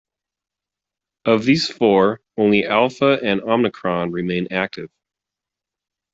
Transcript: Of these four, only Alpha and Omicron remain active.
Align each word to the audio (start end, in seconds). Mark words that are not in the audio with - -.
Of 1.25 1.45
these 1.45 1.69
four, 1.69 2.21
only 2.35 2.65
Alpha 2.65 3.19
and 3.23 3.39
Omicron 3.41 4.09
remain 4.11 4.47
active. 4.49 4.89